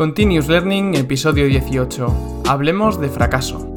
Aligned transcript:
Continuous 0.00 0.48
Learning, 0.48 0.94
episodio 0.94 1.44
18. 1.44 2.42
Hablemos 2.48 2.98
de 2.98 3.10
fracaso. 3.10 3.70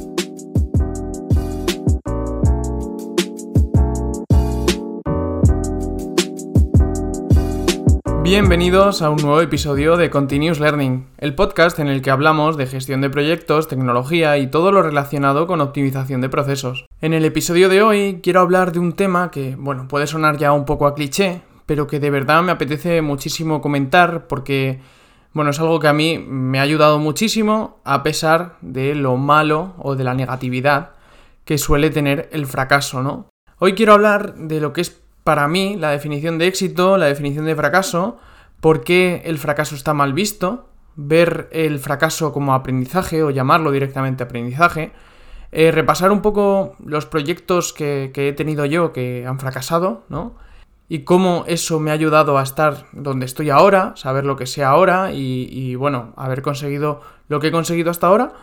Bienvenidos 8.24 9.02
a 9.02 9.10
un 9.10 9.18
nuevo 9.18 9.42
episodio 9.42 9.98
de 9.98 10.10
Continuous 10.10 10.62
Learning, 10.62 11.08
el 11.18 11.36
podcast 11.36 11.80
en 11.80 11.90
el 11.90 12.02
que 12.02 12.10
hablamos 12.10 12.56
de 12.56 12.68
gestión 12.68 13.02
de 13.02 13.10
proyectos, 13.10 13.68
tecnología 13.68 14.38
y 14.38 14.48
todo 14.48 14.72
lo 14.72 14.82
relacionado 14.82 15.46
con 15.46 15.60
optimización 15.60 16.22
de 16.22 16.30
procesos. 16.30 16.86
En 17.02 17.14
el 17.14 17.26
episodio 17.26 17.68
de 17.68 17.82
hoy 17.82 18.22
quiero 18.24 18.40
hablar 18.40 18.72
de 18.72 18.80
un 18.80 18.94
tema 18.94 19.30
que, 19.30 19.58
bueno, 19.58 19.90
puede 19.90 20.08
sonar 20.08 20.38
ya 20.38 20.54
un 20.54 20.64
poco 20.64 20.88
a 20.88 20.96
cliché, 20.96 21.42
pero 21.66 21.86
que 21.86 22.00
de 22.00 22.12
verdad 22.12 22.42
me 22.44 22.54
apetece 22.54 23.02
muchísimo 23.02 23.60
comentar 23.60 24.26
porque 24.28 24.80
bueno, 25.34 25.52
es 25.52 25.60
algo 25.60 25.80
que 25.80 25.88
a 25.88 25.94
mí 25.94 26.20
me 26.20 26.60
ha 26.60 26.64
ayudado 26.64 27.00
muchísimo 27.00 27.80
a 27.84 28.04
pesar 28.04 28.58
de 28.62 28.96
lo 28.96 29.18
malo 29.18 29.74
o 29.80 29.96
de 29.96 30.04
la 30.04 30.14
negatividad 30.14 30.92
que 31.44 31.58
suele 31.58 31.90
tener 31.90 32.30
el 32.32 32.46
fracaso, 32.46 33.02
¿no? 33.02 33.28
Hoy 33.58 33.74
quiero 33.74 33.94
hablar 33.94 34.36
de 34.36 34.62
lo 34.62 34.74
que 34.74 34.82
es 34.82 35.02
para 35.24 35.48
mí 35.48 35.76
la 35.78 35.90
definición 35.90 36.38
de 36.38 36.48
éxito, 36.48 36.98
la 36.98 37.08
definición 37.08 37.46
de 37.46 37.56
fracaso, 37.56 38.18
por 38.62 38.84
qué 38.84 39.24
el 39.26 39.40
fracaso 39.40 39.76
está 39.76 39.94
mal 39.94 40.14
visto, 40.14 40.70
ver 40.96 41.50
el 41.52 41.80
fracaso 41.80 42.32
como 42.32 42.54
aprendizaje 42.54 43.24
o 43.24 43.32
llamarlo 43.32 43.72
directamente 43.72 44.24
aprendizaje, 44.24 44.92
eh, 45.52 45.72
repasar 45.72 46.12
un 46.12 46.22
poco 46.22 46.76
los 46.84 47.06
proyectos 47.06 47.74
que, 47.74 48.12
que 48.14 48.30
he 48.30 48.34
tenido 48.34 48.66
yo 48.66 48.92
que 48.92 49.26
han 49.28 49.40
fracasado, 49.40 50.04
¿no? 50.10 50.36
Y 50.94 51.06
cómo 51.06 51.44
eso 51.48 51.80
me 51.80 51.90
ha 51.90 51.96
ayudado 51.96 52.38
a 52.38 52.44
estar 52.44 52.86
donde 52.92 53.26
estoy 53.26 53.50
ahora, 53.50 53.94
saber 53.96 54.26
lo 54.26 54.36
que 54.36 54.46
sé 54.46 54.64
ahora 54.64 55.12
y, 55.12 55.74
bueno, 55.74 56.14
haber 56.18 56.44
conseguido 56.44 57.02
lo 57.30 57.40
que 57.40 57.48
he 57.48 57.52
conseguido 57.52 57.90
hasta 57.90 58.06
ahora. 58.06 58.34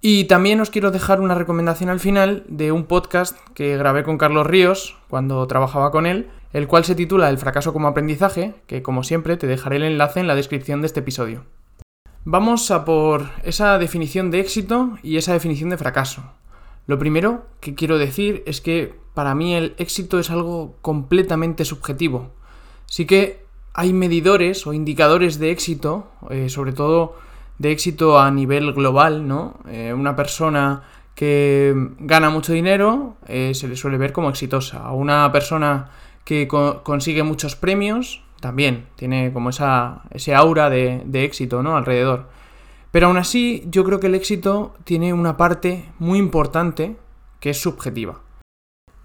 Y 0.00 0.24
también 0.24 0.58
os 0.62 0.70
quiero 0.70 0.90
dejar 0.90 1.20
una 1.20 1.34
recomendación 1.34 1.90
al 1.90 2.00
final 2.00 2.44
de 2.48 2.72
un 2.72 2.84
podcast 2.84 3.36
que 3.52 3.76
grabé 3.76 4.04
con 4.04 4.16
Carlos 4.16 4.46
Ríos 4.46 4.96
cuando 5.10 5.46
trabajaba 5.46 5.90
con 5.90 6.06
él, 6.06 6.30
el 6.54 6.66
cual 6.66 6.86
se 6.86 6.94
titula 6.94 7.28
El 7.28 7.36
fracaso 7.36 7.74
como 7.74 7.88
aprendizaje, 7.88 8.54
que 8.66 8.82
como 8.82 9.04
siempre 9.04 9.36
te 9.36 9.46
dejaré 9.46 9.76
el 9.76 9.82
enlace 9.82 10.20
en 10.20 10.28
la 10.28 10.34
descripción 10.34 10.80
de 10.80 10.86
este 10.86 11.00
episodio. 11.00 11.44
Vamos 12.24 12.70
a 12.70 12.86
por 12.86 13.26
esa 13.42 13.76
definición 13.76 14.30
de 14.30 14.40
éxito 14.40 14.96
y 15.02 15.18
esa 15.18 15.34
definición 15.34 15.68
de 15.68 15.76
fracaso. 15.76 16.22
Lo 16.86 16.98
primero 16.98 17.44
que 17.60 17.74
quiero 17.74 17.98
decir 17.98 18.42
es 18.46 18.62
que 18.62 19.01
para 19.14 19.34
mí 19.34 19.54
el 19.54 19.74
éxito 19.78 20.18
es 20.18 20.30
algo 20.30 20.76
completamente 20.80 21.64
subjetivo. 21.64 22.30
Sí 22.86 23.06
que 23.06 23.44
hay 23.74 23.92
medidores 23.92 24.66
o 24.66 24.72
indicadores 24.72 25.38
de 25.38 25.50
éxito, 25.50 26.06
eh, 26.30 26.48
sobre 26.48 26.72
todo 26.72 27.16
de 27.58 27.72
éxito 27.72 28.18
a 28.18 28.30
nivel 28.30 28.72
global, 28.72 29.26
¿no? 29.26 29.60
Eh, 29.68 29.92
una 29.92 30.16
persona 30.16 30.82
que 31.14 31.74
gana 31.98 32.30
mucho 32.30 32.52
dinero 32.52 33.16
eh, 33.26 33.52
se 33.54 33.68
le 33.68 33.76
suele 33.76 33.98
ver 33.98 34.12
como 34.12 34.30
exitosa. 34.30 34.90
Una 34.92 35.30
persona 35.32 35.90
que 36.24 36.48
consigue 36.48 37.22
muchos 37.22 37.56
premios 37.56 38.22
también 38.40 38.86
tiene 38.96 39.32
como 39.32 39.50
esa, 39.50 40.02
ese 40.10 40.34
aura 40.34 40.70
de, 40.70 41.02
de 41.04 41.24
éxito, 41.24 41.62
¿no? 41.62 41.76
Alrededor. 41.76 42.28
Pero 42.90 43.06
aún 43.06 43.16
así, 43.16 43.64
yo 43.66 43.84
creo 43.84 44.00
que 44.00 44.08
el 44.08 44.14
éxito 44.14 44.74
tiene 44.84 45.12
una 45.12 45.36
parte 45.36 45.90
muy 45.98 46.18
importante 46.18 46.96
que 47.40 47.50
es 47.50 47.60
subjetiva. 47.60 48.20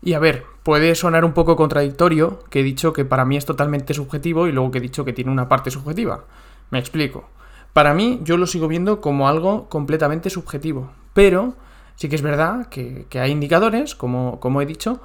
Y 0.02 0.14
a 0.14 0.20
ver, 0.20 0.46
puede 0.64 0.96
sonar 0.96 1.26
un 1.26 1.34
poco 1.34 1.56
contradictorio 1.56 2.40
que 2.50 2.60
he 2.60 2.64
dicho 2.64 2.94
que 2.94 3.06
para 3.06 3.26
mí 3.26 3.38
es 3.38 3.46
totalmente 3.46 3.94
subjetivo 3.94 4.48
y 4.48 4.52
luego 4.52 4.72
que 4.72 4.78
he 4.78 4.82
dicho 4.82 5.06
que 5.06 5.14
tiene 5.14 5.32
una 5.32 5.50
parte 5.50 5.72
subjetiva. 5.72 6.26
Me 6.70 6.80
explico. 6.80 7.30
Para 7.74 7.94
mí 7.94 8.20
yo 8.24 8.38
lo 8.38 8.48
sigo 8.48 8.68
viendo 8.68 9.02
como 9.02 9.28
algo 9.28 9.70
completamente 9.70 10.30
subjetivo. 10.30 10.92
Pero 11.14 11.56
sí 11.96 12.10
que 12.10 12.16
es 12.16 12.22
verdad 12.22 12.68
que, 12.68 13.08
hay 13.20 13.32
indicadores, 13.32 13.96
como, 13.96 14.40
como 14.40 14.62
he 14.62 14.66
dicho, 14.66 15.02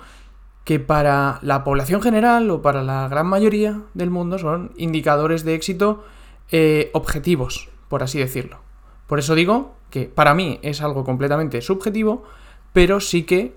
que 0.64 0.78
para 0.78 1.38
la 1.42 1.64
población 1.64 2.02
general 2.02 2.50
o 2.50 2.62
para 2.62 2.82
la 2.82 3.08
gran 3.08 3.26
mayoría 3.26 3.81
del 3.94 4.10
mundo 4.10 4.38
son 4.38 4.72
indicadores 4.76 5.44
de 5.44 5.54
éxito 5.54 6.04
eh, 6.50 6.91
objetivos, 6.92 7.70
por 7.88 8.02
así 8.02 8.19
decirlo. 8.19 8.58
Por 9.06 9.19
eso 9.19 9.34
digo 9.34 9.75
que 9.91 10.04
para 10.04 10.34
mí 10.34 10.58
es 10.62 10.81
algo 10.82 11.04
completamente 11.04 11.60
subjetivo, 11.62 12.25
pero 12.72 13.00
sí 13.00 13.25
que, 13.25 13.54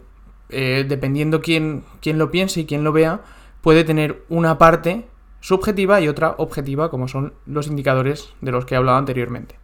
eh, 0.50 0.86
dependiendo 0.88 1.42
quién, 1.42 1.84
quién 2.02 2.18
lo 2.18 2.32
piense 2.32 2.62
y 2.62 2.66
quién 2.66 2.84
lo 2.84 2.92
vea, 2.92 3.22
puede 3.62 3.84
tener 3.84 4.24
una 4.30 4.58
parte 4.58 5.08
subjetiva 5.40 6.02
y 6.02 6.08
otra 6.08 6.36
objetiva, 6.38 6.90
como 6.90 7.08
son 7.08 7.34
los 7.46 7.68
indicadores 7.68 8.34
de 8.42 8.52
los 8.52 8.66
que 8.66 8.76
he 8.76 8.78
hablado 8.78 8.98
anteriormente. 8.98 9.60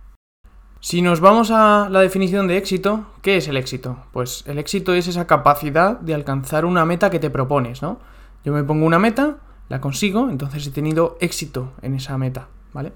Si 0.79 1.01
nos 1.01 1.19
vamos 1.19 1.51
a 1.51 1.89
la 1.89 2.01
definición 2.01 2.47
de 2.47 2.57
éxito, 2.57 3.05
¿qué 3.21 3.37
es 3.37 3.47
el 3.47 3.57
éxito? 3.57 3.97
Pues 4.11 4.43
el 4.47 4.57
éxito 4.57 4.93
es 4.93 5.07
esa 5.07 5.27
capacidad 5.27 5.99
de 5.99 6.15
alcanzar 6.15 6.65
una 6.65 6.85
meta 6.85 7.11
que 7.11 7.19
te 7.19 7.29
propones, 7.29 7.81
¿no? 7.81 7.99
Yo 8.43 8.51
me 8.51 8.63
pongo 8.63 8.85
una 8.85 8.97
meta, 8.97 9.37
la 9.69 9.79
consigo, 9.79 10.29
entonces 10.29 10.65
he 10.65 10.71
tenido 10.71 11.17
éxito 11.19 11.73
en 11.83 11.93
esa 11.93 12.17
meta, 12.17 12.47
¿vale? 12.73 12.93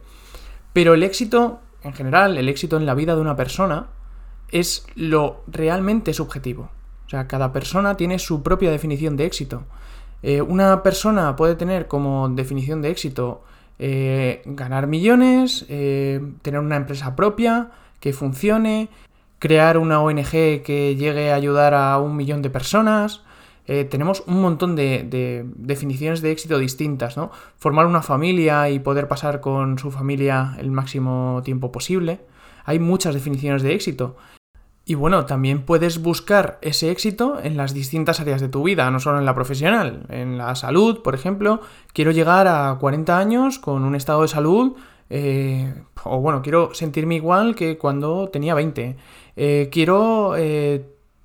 Pero 0.74 0.96
el 0.96 1.04
éxito 1.04 1.60
en 1.86 1.94
general, 1.94 2.38
el 2.40 2.50
éxito 2.50 2.78
en 2.78 2.88
la 2.88 2.96
vida 2.96 3.14
de 3.14 3.22
una 3.22 3.36
persona 3.36 3.88
es 4.50 4.88
lo 4.96 5.44
realmente 5.46 6.14
subjetivo. 6.14 6.72
O 7.06 7.10
sea, 7.10 7.28
cada 7.28 7.52
persona 7.54 7.98
tiene 7.98 8.20
su 8.20 8.42
propia 8.42 8.72
definición 8.72 9.16
de 9.18 9.26
éxito. 9.26 9.64
Eh, 10.24 10.42
una 10.42 10.82
persona 10.82 11.36
puede 11.36 11.56
tener 11.56 11.88
como 11.88 12.30
definición 12.30 12.82
de 12.82 12.90
éxito 12.90 13.44
eh, 13.78 14.42
ganar 14.46 14.88
millones, 14.88 15.66
eh, 15.70 16.20
tener 16.42 16.60
una 16.60 16.78
empresa 16.78 17.16
propia 17.16 17.70
que 18.00 18.12
funcione, 18.12 18.90
crear 19.38 19.78
una 19.78 20.02
ONG 20.02 20.64
que 20.64 20.96
llegue 20.98 21.32
a 21.32 21.36
ayudar 21.36 21.76
a 21.76 22.00
un 22.00 22.16
millón 22.16 22.42
de 22.42 22.50
personas, 22.50 23.22
tenemos 23.66 24.24
un 24.28 24.44
montón 24.44 24.76
de, 24.76 25.44
definiciones 25.56 26.22
de 26.22 26.30
éxito 26.30 26.60
distintas, 26.60 27.18
¿no? 27.18 27.32
Formar 27.58 27.88
una 27.88 28.04
familia 28.04 28.70
y 28.70 28.78
poder 28.78 29.08
pasar 29.08 29.42
con 29.42 29.80
su 29.80 29.90
familia 29.90 30.56
el 30.60 30.70
máximo 30.70 31.42
tiempo 31.44 31.72
posible. 31.72 32.20
Hay 32.66 32.78
muchas 32.78 33.16
definiciones 33.16 33.64
de 33.64 33.74
éxito. 33.74 34.18
Y 34.86 34.94
bueno, 34.94 35.26
también 35.26 35.64
puedes 35.64 36.02
buscar 36.02 36.60
ese 36.62 36.92
éxito 36.92 37.40
en 37.42 37.58
las 37.58 37.74
distintas 37.74 38.20
áreas 38.20 38.40
de 38.40 38.50
tu 38.50 38.64
vida, 38.64 38.90
no 38.92 39.00
solo 39.00 39.18
en 39.18 39.26
la 39.26 39.34
profesional. 39.34 40.06
En 40.10 40.38
la 40.38 40.54
salud, 40.56 41.02
por 41.02 41.16
ejemplo, 41.16 41.62
quiero 41.92 42.12
llegar 42.12 42.48
a 42.48 42.78
40 42.80 43.18
años 43.18 43.58
con 43.58 43.84
un 43.84 43.96
estado 43.96 44.22
de 44.22 44.28
salud, 44.28 44.76
eh, 45.10 45.74
o 46.04 46.20
bueno, 46.20 46.44
quiero 46.44 46.74
sentirme 46.76 47.16
igual 47.16 47.56
que 47.56 47.80
cuando 47.80 48.30
tenía 48.30 48.54
20. 48.54 48.96
Eh, 49.36 49.70
quiero 49.72 50.36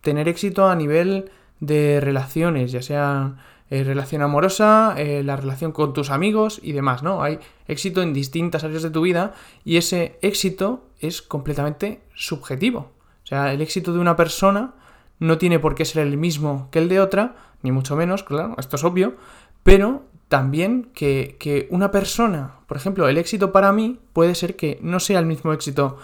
tener 0.00 0.28
éxito 0.28 0.66
a 0.66 0.75
nivel 0.75 1.31
de 1.60 2.00
relaciones, 2.00 2.72
ya 2.72 2.81
sea 2.81 3.37
eh, 3.72 3.84
relación 3.84 4.22
amorosa, 4.22 4.97
eh, 4.98 5.22
la 5.22 5.37
relación 5.37 5.71
con 5.71 5.92
tus 5.92 6.10
amigos 6.10 6.59
y 6.60 6.72
demás, 6.72 7.04
¿no? 7.04 7.22
Hay 7.22 7.38
éxito 7.69 8.03
en 8.03 8.12
distintas 8.12 8.65
áreas 8.65 8.82
de 8.82 8.91
tu 8.91 9.03
vida 9.03 9.32
y 9.65 9.77
ese 9.77 10.19
éxito 10.22 10.88
es 10.98 11.22
completamente 11.22 12.00
subjetivo. 12.12 12.91
Sea, 13.30 13.52
el 13.52 13.62
éxito 13.62 13.92
de 13.92 14.00
una 14.00 14.16
persona 14.16 14.74
no 15.20 15.38
tiene 15.38 15.60
por 15.60 15.76
qué 15.76 15.84
ser 15.84 16.04
el 16.04 16.16
mismo 16.16 16.66
que 16.72 16.80
el 16.80 16.88
de 16.88 16.98
otra, 16.98 17.36
ni 17.62 17.70
mucho 17.70 17.94
menos, 17.94 18.24
claro, 18.24 18.56
esto 18.58 18.74
es 18.74 18.82
obvio, 18.82 19.14
pero 19.62 20.02
también 20.26 20.91
que, 20.94 21.68
una 21.70 21.92
persona, 21.92 22.56
por 22.66 22.76
ejemplo, 22.76 23.08
el 23.08 23.18
éxito 23.18 23.52
para 23.52 23.70
mí 23.70 24.00
puede 24.12 24.34
ser 24.34 24.56
que 24.56 24.80
no 24.82 24.98
sea 24.98 25.20
el 25.20 25.26
mismo 25.26 25.52
éxito 25.52 25.96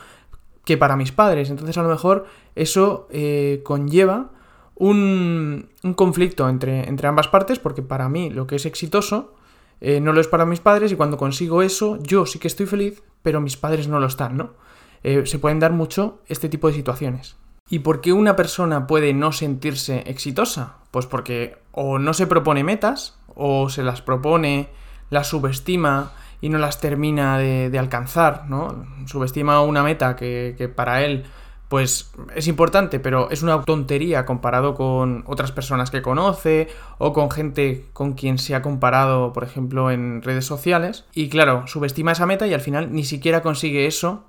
que 0.65 0.79
para 0.79 0.95
mis 0.95 1.11
padres, 1.11 1.51
entonces 1.51 1.77
a 1.79 1.83
lo 1.83 1.89
mejor 1.89 2.27
eso 2.55 3.09
eh, 3.11 3.61
conlleva 3.65 4.31
un, 4.77 5.69
conflicto 5.97 6.49
entre, 6.49 6.89
entre, 6.89 7.09
ambas 7.09 7.27
partes, 7.27 7.59
porque 7.59 7.83
para 7.83 8.09
mí 8.09 8.31
lo 8.31 8.47
que 8.47 8.55
es 8.55 8.67
exitoso 8.67 9.35
eh, 9.81 9.99
no 10.01 10.13
lo 10.13 10.21
es 10.21 10.29
para 10.29 10.47
mis 10.47 10.61
padres, 10.61 10.93
y 10.93 10.95
cuando 10.95 11.17
consigo 11.17 11.63
eso, 11.63 11.99
yo 12.01 12.25
sí 12.25 12.39
que 12.39 12.47
estoy 12.47 12.67
feliz, 12.67 13.03
pero 13.23 13.41
mis 13.41 13.57
padres 13.57 13.89
no 13.89 13.99
lo 13.99 14.07
están, 14.07 14.37
¿no? 14.37 14.65
Eh, 15.07 15.25
se 15.25 15.39
pueden 15.39 15.61
dar 15.61 15.71
mucho 15.71 16.19
este 16.27 16.49
tipo 16.49 16.67
de 16.67 16.75
situaciones. 16.75 17.37
¿Y 17.71 17.79
por 17.79 18.01
qué 18.01 18.13
una 18.13 18.35
persona 18.35 18.89
puede 18.89 19.15
no 19.15 19.31
sentirse 19.31 20.03
exitosa? 20.11 20.79
Pues 20.91 21.07
porque 21.07 21.59
o 21.71 22.01
no 22.01 22.13
se 22.13 22.27
propone 22.27 22.65
metas, 22.65 23.17
o 23.37 23.69
se 23.69 23.85
las 23.85 24.03
propone, 24.03 24.69
las 25.11 25.29
subestima 25.29 26.11
y 26.41 26.49
no 26.49 26.59
las 26.59 26.81
termina 26.81 27.39
de, 27.39 27.79
alcanzar, 27.79 28.47
¿no? 28.49 28.85
Subestima 29.07 29.61
una 29.61 29.85
meta 29.85 30.17
que, 30.17 30.57
que 30.59 30.69
para 30.69 31.05
él 31.05 31.23
pues 31.69 32.11
es 32.35 32.49
importante, 32.49 32.99
pero 32.99 33.31
es 33.31 33.45
una 33.45 33.63
tontería 33.63 34.27
comparado 34.27 34.75
con 34.75 35.23
otras 35.29 35.53
personas 35.53 35.93
que 35.93 36.03
conoce 36.03 36.67
o 36.99 37.13
con 37.13 37.31
gente 37.31 37.85
con 37.93 38.15
quien 38.15 38.39
se 38.39 38.57
ha 38.57 38.63
comparado, 38.63 39.33
por 39.33 39.45
ejemplo, 39.45 39.93
en 39.93 40.23
redes 40.23 40.47
sociales. 40.47 41.05
Y 41.15 41.29
claro, 41.29 41.65
subestima 41.69 42.11
esa 42.11 42.27
meta 42.27 42.49
y 42.49 42.55
al 42.55 42.61
final 42.61 42.93
ni 42.93 43.05
siquiera 43.05 43.41
consigue 43.41 43.87
eso 43.87 44.25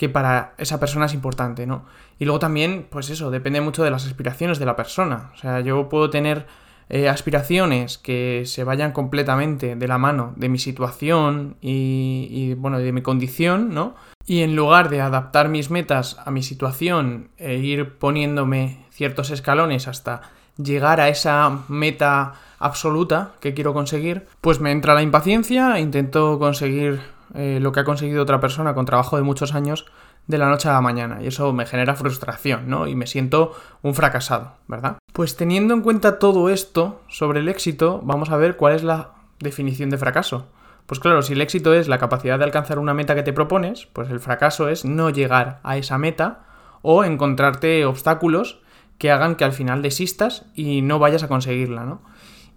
que 0.00 0.08
para 0.08 0.54
esa 0.56 0.80
persona 0.80 1.04
es 1.04 1.12
importante, 1.12 1.66
¿no? 1.66 1.84
Y 2.18 2.24
luego 2.24 2.38
también, 2.38 2.86
pues 2.88 3.10
eso, 3.10 3.30
depende 3.30 3.60
mucho 3.60 3.84
de 3.84 3.90
las 3.90 4.06
aspiraciones 4.06 4.58
de 4.58 4.64
la 4.64 4.74
persona. 4.74 5.30
O 5.34 5.36
sea, 5.36 5.60
yo 5.60 5.90
puedo 5.90 6.08
tener 6.08 6.46
eh, 6.88 7.10
aspiraciones 7.10 7.98
que 7.98 8.44
se 8.46 8.64
vayan 8.64 8.92
completamente 8.92 9.76
de 9.76 9.88
la 9.88 9.98
mano 9.98 10.32
de 10.36 10.48
mi 10.48 10.58
situación 10.58 11.58
y, 11.60 12.28
y, 12.30 12.54
bueno, 12.54 12.78
de 12.78 12.92
mi 12.92 13.02
condición, 13.02 13.74
¿no? 13.74 13.94
Y 14.24 14.40
en 14.40 14.56
lugar 14.56 14.88
de 14.88 15.02
adaptar 15.02 15.50
mis 15.50 15.70
metas 15.70 16.16
a 16.24 16.30
mi 16.30 16.42
situación 16.42 17.28
e 17.36 17.56
ir 17.56 17.98
poniéndome 17.98 18.86
ciertos 18.92 19.30
escalones 19.30 19.86
hasta 19.86 20.22
llegar 20.56 20.98
a 20.98 21.10
esa 21.10 21.58
meta 21.68 22.36
absoluta 22.58 23.32
que 23.40 23.52
quiero 23.52 23.74
conseguir, 23.74 24.26
pues 24.40 24.60
me 24.60 24.72
entra 24.72 24.94
la 24.94 25.02
impaciencia 25.02 25.78
intento 25.78 26.38
conseguir 26.38 27.00
eh, 27.34 27.58
lo 27.60 27.72
que 27.72 27.80
ha 27.80 27.84
conseguido 27.84 28.22
otra 28.22 28.40
persona 28.40 28.74
con 28.74 28.86
trabajo 28.86 29.16
de 29.16 29.22
muchos 29.22 29.54
años 29.54 29.86
de 30.26 30.38
la 30.38 30.48
noche 30.48 30.68
a 30.68 30.72
la 30.72 30.80
mañana 30.80 31.18
y 31.22 31.26
eso 31.26 31.52
me 31.52 31.66
genera 31.66 31.94
frustración, 31.94 32.68
¿no? 32.68 32.86
Y 32.86 32.94
me 32.94 33.06
siento 33.06 33.52
un 33.82 33.94
fracasado, 33.94 34.54
¿verdad? 34.68 34.98
Pues 35.12 35.36
teniendo 35.36 35.74
en 35.74 35.82
cuenta 35.82 36.18
todo 36.18 36.48
esto 36.48 37.02
sobre 37.08 37.40
el 37.40 37.48
éxito, 37.48 38.00
vamos 38.04 38.30
a 38.30 38.36
ver 38.36 38.56
cuál 38.56 38.74
es 38.74 38.82
la 38.82 39.10
definición 39.40 39.90
de 39.90 39.98
fracaso. 39.98 40.46
Pues 40.86 41.00
claro, 41.00 41.22
si 41.22 41.34
el 41.34 41.40
éxito 41.40 41.72
es 41.72 41.88
la 41.88 41.98
capacidad 41.98 42.38
de 42.38 42.44
alcanzar 42.44 42.78
una 42.78 42.94
meta 42.94 43.14
que 43.14 43.22
te 43.22 43.32
propones, 43.32 43.86
pues 43.92 44.10
el 44.10 44.20
fracaso 44.20 44.68
es 44.68 44.84
no 44.84 45.10
llegar 45.10 45.60
a 45.62 45.76
esa 45.76 45.98
meta 45.98 46.44
o 46.82 47.04
encontrarte 47.04 47.84
obstáculos 47.84 48.60
que 48.98 49.10
hagan 49.10 49.36
que 49.36 49.44
al 49.44 49.52
final 49.52 49.82
desistas 49.82 50.46
y 50.54 50.82
no 50.82 50.98
vayas 50.98 51.22
a 51.22 51.28
conseguirla, 51.28 51.84
¿no? 51.84 52.02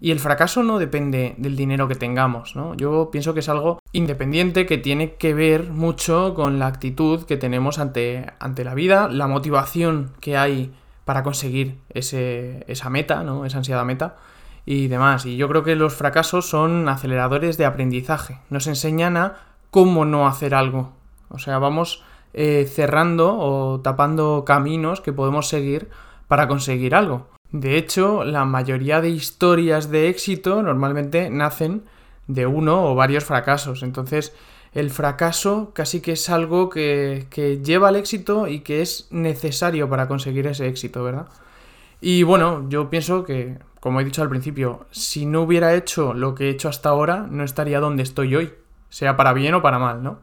Y 0.04 0.10
el 0.10 0.20
fracaso 0.20 0.62
no 0.62 0.78
depende 0.78 1.34
del 1.38 1.56
dinero 1.56 1.88
que 1.88 1.94
tengamos, 1.94 2.56
¿no? 2.56 2.74
Yo 2.74 3.08
pienso 3.10 3.32
que 3.32 3.40
es 3.40 3.48
algo 3.48 3.78
independiente 3.92 4.66
que 4.66 4.76
tiene 4.76 5.14
que 5.14 5.32
ver 5.32 5.70
mucho 5.70 6.34
con 6.34 6.58
la 6.58 6.66
actitud 6.66 7.24
que 7.24 7.38
tenemos 7.38 7.78
ante, 7.78 8.26
ante 8.38 8.64
la 8.64 8.74
vida, 8.74 9.08
la 9.08 9.28
motivación 9.28 10.10
que 10.20 10.36
hay 10.36 10.74
para 11.06 11.22
conseguir 11.22 11.78
ese, 11.88 12.66
esa 12.68 12.90
meta, 12.90 13.22
¿no? 13.22 13.46
Esa 13.46 13.56
ansiada 13.56 13.82
meta 13.86 14.16
y 14.66 14.88
demás. 14.88 15.24
Y 15.24 15.38
yo 15.38 15.48
creo 15.48 15.62
que 15.62 15.74
los 15.74 15.94
fracasos 15.94 16.50
son 16.50 16.86
aceleradores 16.86 17.56
de 17.56 17.64
aprendizaje. 17.64 18.40
Nos 18.50 18.66
enseñan 18.66 19.16
a 19.16 19.36
cómo 19.70 20.04
no 20.04 20.26
hacer 20.26 20.54
algo. 20.54 20.92
O 21.30 21.38
sea, 21.38 21.58
vamos 21.58 22.04
eh, 22.34 22.70
cerrando 22.70 23.38
o 23.38 23.80
tapando 23.80 24.44
caminos 24.44 25.00
que 25.00 25.14
podemos 25.14 25.48
seguir 25.48 25.88
para 26.28 26.46
conseguir 26.46 26.94
algo. 26.94 27.26
De 27.54 27.78
hecho, 27.78 28.24
la 28.24 28.44
mayoría 28.44 29.00
de 29.00 29.10
historias 29.10 29.88
de 29.88 30.08
éxito 30.08 30.60
normalmente 30.60 31.30
nacen 31.30 31.84
de 32.26 32.48
uno 32.48 32.90
o 32.90 32.96
varios 32.96 33.24
fracasos. 33.24 33.84
Entonces, 33.84 34.34
el 34.72 34.90
fracaso 34.90 35.70
casi 35.72 36.00
que 36.00 36.10
es 36.10 36.28
algo 36.30 36.68
que, 36.68 37.28
lleva 37.62 37.86
al 37.86 37.94
éxito 37.94 38.48
y 38.48 38.62
que 38.62 38.82
es 38.82 39.06
necesario 39.12 39.88
para 39.88 40.08
conseguir 40.08 40.48
ese 40.48 40.66
éxito, 40.66 41.04
¿verdad? 41.04 41.28
Y 42.00 42.24
bueno, 42.24 42.68
yo 42.70 42.90
pienso 42.90 43.22
que, 43.22 43.58
como 43.78 44.00
he 44.00 44.04
dicho 44.04 44.22
al 44.22 44.28
principio, 44.28 44.86
si 44.90 45.24
no 45.24 45.42
hubiera 45.42 45.76
hecho 45.76 46.12
lo 46.12 46.34
que 46.34 46.46
he 46.46 46.50
hecho 46.50 46.68
hasta 46.68 46.88
ahora, 46.88 47.28
no 47.30 47.44
estaría 47.44 47.78
donde 47.78 48.02
estoy 48.02 48.34
hoy, 48.34 48.52
sea 48.88 49.16
para 49.16 49.32
bien 49.32 49.54
o 49.54 49.62
para 49.62 49.78
mal, 49.78 50.02
¿no? 50.02 50.18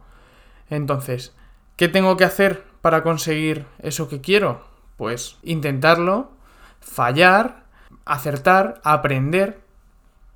Entonces, 0.69 1.33
¿qué 1.77 1.87
tengo 1.87 2.17
que 2.17 2.25
hacer 2.25 2.65
para 2.81 3.03
conseguir 3.03 3.67
eso 3.79 4.09
que 4.09 4.19
quiero? 4.19 4.65
Pues 4.97 5.37
intentarlo, 5.43 6.40
fallar, 6.81 7.63
acertar, 8.05 8.81
aprender 8.83 9.61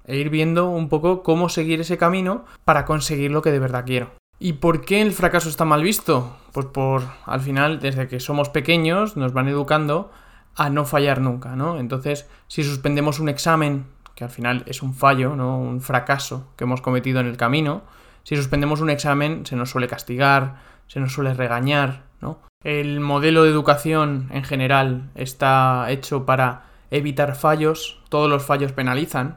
e 0.06 0.18
ir 0.18 0.30
viendo 0.30 0.70
un 0.70 0.88
poco 0.88 1.24
cómo 1.24 1.50
seguir 1.50 1.82
ese 1.82 1.98
camino 1.98 2.46
para 2.64 2.86
conseguir 2.86 3.32
lo 3.32 3.42
que 3.42 3.52
de 3.52 3.60
verdad 3.60 3.86
quiero. 3.86 4.12
¿Y 4.40 4.54
por 4.54 4.86
qué 4.86 5.02
el 5.02 5.14
fracaso 5.14 5.50
está 5.50 5.66
mal 5.66 5.82
visto? 5.82 6.38
Pues 6.52 6.68
por, 6.68 7.04
al 7.26 7.42
final, 7.42 7.80
desde 7.80 8.08
que 8.08 8.20
somos 8.20 8.50
pequeños, 8.50 9.18
nos 9.18 9.34
van 9.34 9.48
educando 9.48 10.12
a 10.56 10.70
no 10.70 10.86
fallar 10.86 11.22
nunca, 11.22 11.56
¿no? 11.56 11.80
Entonces, 11.80 12.28
si 12.48 12.64
suspendemos 12.64 13.20
un 13.20 13.30
examen, 13.30 13.86
que 14.14 14.24
al 14.24 14.30
final 14.30 14.64
es 14.68 14.82
un 14.82 14.94
fallo, 14.94 15.36
¿no? 15.36 15.58
Un 15.58 15.82
fracaso 15.82 16.48
que 16.56 16.66
hemos 16.66 16.82
cometido 16.82 17.20
en 17.20 17.28
el 17.28 17.38
camino, 17.38 17.84
si 18.24 18.36
suspendemos 18.36 18.82
un 18.82 18.90
examen 18.90 19.46
se 19.46 19.56
nos 19.56 19.70
suele 19.70 19.88
castigar, 19.88 20.56
se 20.88 21.00
nos 21.00 21.14
suele 21.14 21.34
regañar, 21.34 22.04
¿no? 22.22 22.40
El 22.66 23.00
modelo 23.00 23.44
de 23.44 23.52
educación 23.52 24.28
en 24.32 24.44
general 24.44 25.12
está 25.14 25.86
hecho 25.92 26.26
para 26.26 26.64
evitar 26.90 27.36
fallos, 27.36 28.02
todos 28.10 28.28
los 28.28 28.44
fallos 28.44 28.72
penalizan. 28.72 29.36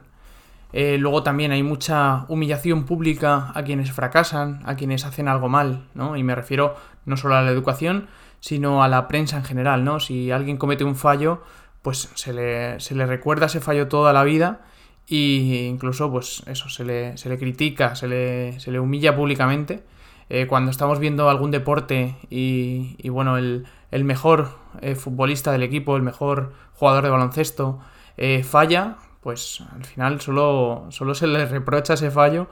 Eh, 0.73 0.97
luego 0.97 1.21
también 1.21 1.51
hay 1.51 1.61
mucha 1.61 2.25
humillación 2.27 2.85
pública 2.85 3.51
a 3.53 3.63
quienes 3.63 3.91
fracasan, 3.91 4.63
a 4.65 4.75
quienes 4.75 5.05
hacen 5.05 5.27
algo 5.27 5.47
mal, 5.47 5.85
¿no? 5.93 6.17
Y 6.17 6.23
me 6.23 6.33
refiero 6.33 6.75
no 7.05 7.17
solo 7.17 7.35
a 7.35 7.43
la 7.43 7.51
educación, 7.51 8.07
sino 8.39 8.83
a 8.83 8.87
la 8.87 9.07
prensa 9.07 9.37
en 9.37 9.43
general, 9.43 9.83
¿no? 9.83 9.99
Si 9.99 10.31
alguien 10.31 10.57
comete 10.57 10.83
un 10.83 10.95
fallo, 10.95 11.43
pues 11.83 12.09
se 12.15 12.33
le, 12.33 13.05
recuerda 13.05 13.45
ese 13.45 13.59
fallo 13.59 13.87
toda 13.87 14.11
la 14.11 14.23
vida 14.23 14.61
e 15.07 15.67
incluso, 15.69 16.11
pues 16.11 16.41
eso, 16.47 16.67
se 16.67 16.83
le, 16.83 17.15
se 17.19 17.29
le 17.29 17.37
critica, 17.37 17.95
se 17.95 18.07
le, 18.07 18.59
se 18.59 18.71
le 18.71 18.79
humilla 18.79 19.15
públicamente. 19.15 19.83
Eh, 20.29 20.45
cuando 20.47 20.69
estamos 20.69 20.99
viendo 20.99 21.29
algún 21.29 21.49
deporte 21.49 22.15
y, 22.29 23.09
bueno, 23.09 23.37
el, 23.37 23.65
mejor 23.91 24.49
eh, 24.81 24.95
futbolista 24.95 25.51
del 25.51 25.63
equipo, 25.63 25.97
el 25.97 26.03
mejor 26.03 26.53
jugador 26.73 27.03
de 27.03 27.09
baloncesto, 27.09 27.79
eh, 28.15 28.43
falla, 28.43 28.97
pues 29.21 29.63
al 29.73 29.83
final 29.83 30.21
solo, 30.21 30.85
solo 30.89 31.15
se 31.15 31.27
le 31.27 31.45
reprocha 31.45 31.95
ese 31.95 32.11
fallo 32.11 32.47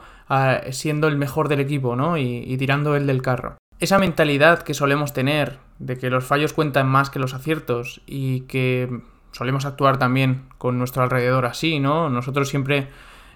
siendo 0.70 1.08
el 1.08 1.16
mejor 1.16 1.48
del 1.48 1.60
equipo, 1.60 1.96
¿no? 1.96 2.18
Y, 2.18 2.44
y 2.46 2.56
tirando 2.58 2.96
él 2.96 3.06
del 3.06 3.22
carro. 3.22 3.56
Esa 3.80 3.98
mentalidad 3.98 4.62
que 4.62 4.74
solemos 4.74 5.12
tener 5.12 5.58
de 5.78 5.96
que 5.96 6.10
los 6.10 6.24
fallos 6.24 6.52
cuentan 6.52 6.88
más 6.88 7.10
que 7.10 7.20
los 7.20 7.32
aciertos 7.32 8.02
y 8.06 8.40
que 8.42 9.00
solemos 9.30 9.64
actuar 9.64 9.98
también 9.98 10.48
con 10.58 10.78
nuestro 10.78 11.04
alrededor 11.04 11.46
así, 11.46 11.78
¿no? 11.78 12.10
Nosotros 12.10 12.48
siempre 12.48 12.88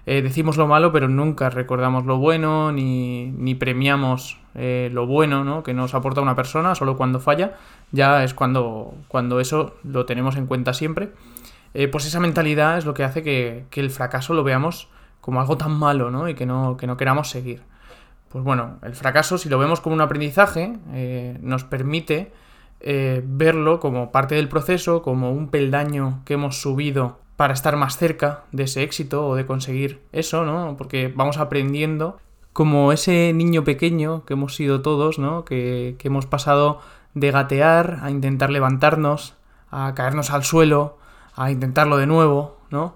eh, 0.04 0.20
decimos 0.20 0.56
lo 0.56 0.66
malo, 0.66 0.92
pero 0.92 1.08
nunca 1.08 1.48
recordamos 1.48 2.04
lo 2.06 2.18
bueno 2.18 2.72
ni, 2.72 3.56
premiamos 3.58 4.38
eh, 4.54 4.90
lo 4.92 5.06
bueno 5.06 5.44
¿no? 5.44 5.62
que 5.62 5.74
nos 5.74 5.94
aporta 5.94 6.20
una 6.20 6.34
persona, 6.34 6.74
solo 6.74 6.96
cuando 6.96 7.20
falla, 7.20 7.56
ya 7.92 8.24
es 8.24 8.34
cuando, 8.34 8.94
cuando 9.06 9.38
eso 9.38 9.76
lo 9.84 10.04
tenemos 10.04 10.36
en 10.36 10.46
cuenta 10.46 10.74
siempre. 10.74 11.10
Eh, 11.74 11.88
pues 11.88 12.04
esa 12.04 12.20
mentalidad 12.20 12.78
es 12.78 12.84
lo 12.84 12.94
que 12.94 13.04
hace 13.04 13.22
que, 13.22 13.64
el 13.72 13.90
fracaso 13.90 14.34
lo 14.34 14.42
veamos 14.42 14.88
como 15.20 15.40
algo 15.40 15.56
tan 15.56 15.72
malo 15.72 16.10
¿no? 16.10 16.28
y 16.28 16.34
que 16.34 16.46
no, 16.46 16.76
que 16.76 16.86
no 16.88 16.96
queramos 16.96 17.30
seguir. 17.30 17.62
Pues 18.28 18.42
bueno, 18.42 18.78
el 18.82 18.94
fracaso, 18.94 19.38
si 19.38 19.48
lo 19.48 19.58
vemos 19.58 19.80
como 19.80 19.94
un 19.94 20.00
aprendizaje, 20.00 20.78
nos 21.42 21.64
permite 21.64 22.32
verlo 22.80 23.78
como 23.78 24.10
parte 24.10 24.36
del 24.36 24.48
proceso, 24.48 25.02
como 25.02 25.32
un 25.32 25.48
peldaño 25.48 26.22
que 26.24 26.34
hemos 26.34 26.62
subido 26.62 27.18
para 27.42 27.54
estar 27.54 27.74
más 27.74 27.96
cerca 27.96 28.44
de 28.52 28.62
ese 28.62 28.84
éxito 28.84 29.26
o 29.26 29.34
de 29.34 29.46
conseguir 29.46 30.00
eso, 30.12 30.44
¿no? 30.44 30.76
Porque 30.78 31.12
vamos 31.12 31.38
aprendiendo 31.38 32.20
como 32.52 32.92
ese 32.92 33.32
niño 33.32 33.64
pequeño 33.64 34.24
que 34.24 34.34
hemos 34.34 34.54
sido 34.54 34.80
todos, 34.80 35.18
¿no? 35.18 35.44
Que, 35.44 35.96
hemos 36.04 36.26
pasado 36.26 36.78
de 37.14 37.32
gatear 37.32 37.98
a 38.00 38.12
intentar 38.12 38.50
levantarnos, 38.50 39.34
a 39.72 39.92
caernos 39.96 40.30
al 40.30 40.44
suelo, 40.44 40.98
a 41.34 41.50
intentarlo 41.50 41.96
de 41.96 42.06
nuevo, 42.06 42.58
¿no? 42.70 42.94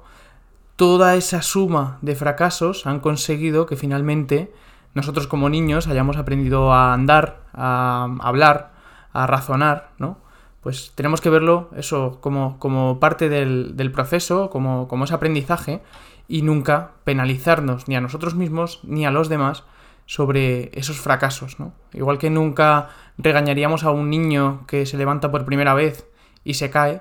Toda 0.77 1.17
esa 1.17 1.43
suma 1.43 1.99
de 2.01 2.15
fracasos 2.15 2.87
han 2.87 3.01
conseguido 3.01 3.67
que 3.67 3.75
finalmente 3.75 4.55
nosotros 4.95 5.27
como 5.27 5.49
niños 5.49 5.89
hayamos 5.89 6.19
aprendido 6.19 6.73
a 6.73 6.95
andar, 6.95 7.41
a 7.53 8.15
hablar, 8.21 8.75
a 9.13 9.27
razonar, 9.27 9.91
¿no? 9.99 10.19
Pues 10.67 10.91
tenemos 10.97 11.21
que 11.21 11.31
verlo 11.31 11.71
eso 11.77 12.19
como, 12.21 12.59
como 12.59 12.99
parte 12.99 13.29
del, 13.29 13.93
proceso, 13.93 14.51
como, 14.51 14.89
como 14.89 15.05
ese 15.05 15.15
aprendizaje 15.15 15.81
y 16.27 16.43
nunca 16.43 16.91
penalizarnos 17.05 17.87
ni 17.87 17.95
a 17.95 18.01
nosotros 18.01 18.35
mismos 18.35 18.81
ni 18.83 19.07
a 19.07 19.13
los 19.13 19.29
demás 19.29 19.63
sobre 20.07 20.77
esos 20.77 20.99
fracasos, 20.99 21.61
¿no? 21.61 21.73
Igual 21.93 22.19
que 22.19 22.31
nunca 22.31 22.89
regañaríamos 23.17 23.85
a 23.85 23.93
un 23.93 24.11
niño 24.11 24.65
que 24.67 24.87
se 24.87 24.97
levanta 24.97 25.31
por 25.31 25.45
primera 25.45 25.73
vez 25.73 26.09
y 26.43 26.55
se 26.55 26.69
cae, 26.69 27.01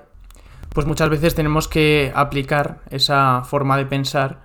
pues 0.72 0.86
muchas 0.86 1.08
veces 1.08 1.34
tenemos 1.34 1.66
que 1.66 2.12
aplicar 2.14 2.82
esa 2.90 3.42
forma 3.42 3.76
de 3.76 3.86
pensar 3.86 4.42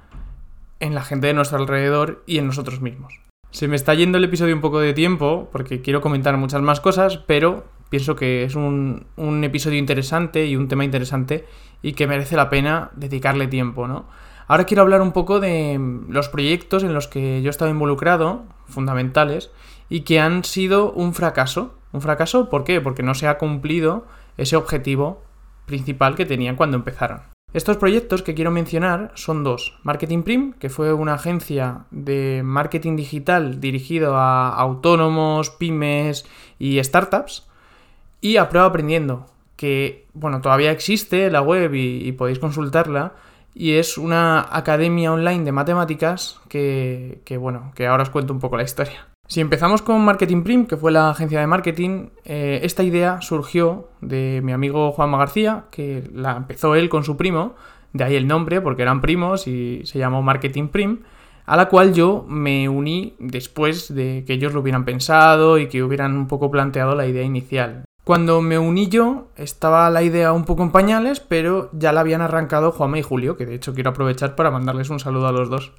en 0.79 0.95
la 0.95 1.03
gente 1.03 1.27
de 1.27 1.35
nuestro 1.35 1.59
alrededor 1.59 2.23
y 2.25 2.39
en 2.39 2.47
nosotros 2.47 2.81
mismos. 2.81 3.21
Se 3.51 3.67
me 3.67 3.75
está 3.75 3.93
yendo 3.93 4.17
el 4.17 4.23
episodio 4.23 4.55
un 4.55 4.61
poco 4.61 4.79
de 4.79 4.95
tiempo 4.95 5.47
porque 5.51 5.83
quiero 5.83 6.01
comentar 6.01 6.37
muchas 6.37 6.63
más 6.63 6.79
cosas, 6.79 7.17
pero 7.17 7.65
pienso 7.91 8.15
que 8.15 8.45
es 8.45 8.55
un, 8.55 9.05
episodio 9.43 9.77
interesante 9.77 10.47
y 10.47 10.55
un 10.55 10.69
tema 10.69 10.85
interesante 10.85 11.45
y 11.83 11.91
que 11.91 12.07
merece 12.07 12.37
la 12.37 12.49
pena 12.49 12.89
dedicarle 12.95 13.47
tiempo, 13.47 13.85
¿no? 13.85 14.07
Ahora 14.47 14.63
quiero 14.63 14.81
hablar 14.81 15.01
un 15.01 15.11
poco 15.11 15.41
de 15.41 15.79
los 16.07 16.29
proyectos 16.29 16.83
en 16.83 16.93
los 16.93 17.07
que 17.07 17.41
yo 17.41 17.49
he 17.49 17.51
estado 17.51 17.69
involucrado, 17.69 18.43
fundamentales, 18.65 19.51
y 19.89 20.01
que 20.01 20.21
han 20.21 20.45
sido 20.45 20.91
un 20.93 21.13
fracaso. 21.13 21.75
¿Un 21.91 22.01
fracaso 22.01 22.49
por 22.49 22.63
qué? 22.63 22.79
Porque 22.79 23.03
no 23.03 23.13
se 23.13 23.27
ha 23.27 23.37
cumplido 23.37 24.05
ese 24.37 24.55
objetivo 24.55 25.23
principal 25.65 26.15
que 26.15 26.25
tenían 26.25 26.55
cuando 26.55 26.77
empezaron. 26.77 27.23
Estos 27.53 27.75
proyectos 27.75 28.23
que 28.23 28.33
quiero 28.33 28.51
mencionar 28.51 29.11
son 29.15 29.43
dos. 29.43 29.77
Marketing 29.83 30.23
Prim, 30.23 30.53
que 30.53 30.69
fue 30.69 30.93
una 30.93 31.15
agencia 31.15 31.87
de 31.91 32.41
marketing 32.45 32.95
digital 32.95 33.59
dirigido 33.59 34.15
a 34.15 34.49
autónomos, 34.49 35.49
pymes 35.49 36.25
y 36.57 36.81
startups, 36.81 37.50
y 38.21 38.37
a 38.37 38.43
aprendiendo, 38.43 39.25
que 39.55 40.05
bueno, 40.13 40.41
todavía 40.41 40.71
existe 40.71 41.29
la 41.29 41.41
web 41.41 41.73
y, 41.73 42.11
podéis 42.13 42.39
consultarla 42.39 43.13
y 43.53 43.73
es 43.73 43.97
una 43.97 44.47
academia 44.49 45.11
online 45.11 45.43
de 45.43 45.51
matemáticas 45.51 46.39
que, 46.47 47.21
que, 47.25 47.37
bueno, 47.37 47.71
que 47.75 47.87
ahora 47.87 48.03
os 48.03 48.09
cuento 48.09 48.31
un 48.31 48.39
poco 48.39 48.57
la 48.57 48.63
historia. 48.63 49.07
Si 49.27 49.39
empezamos 49.39 49.81
con 49.81 50.03
Marketing 50.03 50.43
Prim, 50.43 50.65
que 50.65 50.75
fue 50.75 50.91
la 50.91 51.09
agencia 51.09 51.39
de 51.39 51.47
marketing, 51.47 52.07
eh, 52.25 52.59
esta 52.63 52.83
idea 52.83 53.21
surgió 53.21 53.87
de 54.01 54.41
mi 54.43 54.51
amigo 54.51 54.91
Juanma 54.91 55.17
García, 55.17 55.65
que 55.71 56.03
la 56.13 56.35
empezó 56.35 56.75
él 56.75 56.89
con 56.89 57.05
su 57.05 57.15
primo, 57.15 57.55
de 57.93 58.03
ahí 58.03 58.15
el 58.17 58.27
nombre, 58.27 58.59
porque 58.59 58.81
eran 58.81 58.99
primos 58.99 59.47
y 59.47 59.81
se 59.85 59.99
llamó 59.99 60.21
Marketing 60.21 60.67
Prim, 60.67 60.99
a 61.45 61.55
la 61.55 61.69
cual 61.69 61.93
yo 61.93 62.25
me 62.27 62.67
uní 62.67 63.15
después 63.19 63.93
de 63.93 64.25
que 64.27 64.33
ellos 64.33 64.53
lo 64.53 64.59
hubieran 64.59 64.83
pensado 64.83 65.57
y 65.59 65.67
que 65.67 65.81
hubieran 65.81 66.17
un 66.17 66.27
poco 66.27 66.51
planteado 66.51 66.95
la 66.95 67.07
idea 67.07 67.23
inicial. 67.23 67.85
Cuando 68.03 68.41
me 68.41 68.57
uní 68.57 68.87
yo, 68.87 69.27
estaba 69.35 69.89
la 69.89 70.01
idea 70.01 70.33
un 70.33 70.45
poco 70.45 70.63
en 70.63 70.71
pañales, 70.71 71.19
pero 71.19 71.69
ya 71.73 71.93
la 71.93 72.01
habían 72.01 72.21
arrancado 72.21 72.71
Juanma 72.71 72.97
y 72.97 73.03
Julio, 73.03 73.37
que 73.37 73.45
de 73.45 73.55
hecho 73.55 73.75
quiero 73.75 73.91
aprovechar 73.91 74.35
para 74.35 74.49
mandarles 74.49 74.89
un 74.89 74.99
saludo 74.99 75.27
a 75.27 75.31
los 75.31 75.49
dos 75.49 75.71